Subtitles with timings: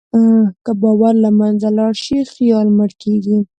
[0.65, 3.37] که باور له منځه لاړ شي، خیال مړ کېږي.